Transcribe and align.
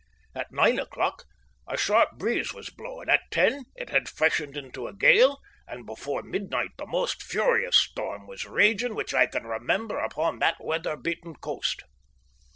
At 0.33 0.51
nine 0.51 0.79
o'clock 0.79 1.25
a 1.67 1.77
sharp 1.77 2.17
breeze 2.17 2.55
was 2.55 2.71
blowing, 2.71 3.07
at 3.07 3.21
ten 3.29 3.65
it 3.75 3.91
had 3.91 4.09
freshened 4.09 4.57
into 4.57 4.87
a 4.87 4.95
gale, 4.95 5.37
and 5.67 5.85
before 5.85 6.23
midnight 6.23 6.71
the 6.79 6.87
most 6.87 7.21
furious 7.21 7.77
storm 7.77 8.25
was 8.25 8.47
raging 8.47 8.95
which 8.95 9.13
I 9.13 9.27
can 9.27 9.45
remember 9.45 9.99
upon 9.99 10.39
that 10.39 10.55
weather 10.59 10.97
beaten 10.97 11.35
coast. 11.35 11.83